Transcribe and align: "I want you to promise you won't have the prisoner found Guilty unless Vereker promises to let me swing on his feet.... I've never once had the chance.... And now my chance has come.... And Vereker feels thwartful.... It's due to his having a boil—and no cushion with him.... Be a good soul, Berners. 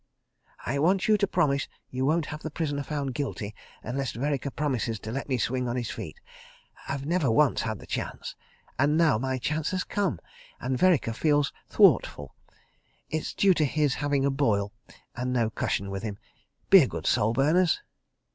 "I 0.65 0.79
want 0.79 1.07
you 1.07 1.15
to 1.15 1.27
promise 1.27 1.67
you 1.91 2.07
won't 2.07 2.25
have 2.33 2.41
the 2.41 2.49
prisoner 2.49 2.81
found 2.81 3.13
Guilty 3.13 3.53
unless 3.83 4.13
Vereker 4.13 4.49
promises 4.49 4.99
to 5.01 5.11
let 5.11 5.29
me 5.29 5.37
swing 5.37 5.67
on 5.67 5.75
his 5.75 5.91
feet.... 5.91 6.19
I've 6.87 7.05
never 7.05 7.29
once 7.29 7.61
had 7.61 7.77
the 7.77 7.85
chance.... 7.85 8.35
And 8.79 8.97
now 8.97 9.19
my 9.19 9.37
chance 9.37 9.69
has 9.69 9.83
come.... 9.83 10.19
And 10.59 10.75
Vereker 10.75 11.13
feels 11.13 11.53
thwartful.... 11.69 12.33
It's 13.11 13.35
due 13.35 13.53
to 13.53 13.63
his 13.65 13.93
having 13.93 14.25
a 14.25 14.31
boil—and 14.31 15.31
no 15.31 15.51
cushion 15.51 15.91
with 15.91 16.01
him.... 16.01 16.17
Be 16.71 16.79
a 16.81 16.87
good 16.87 17.05
soul, 17.05 17.33
Berners. 17.33 17.79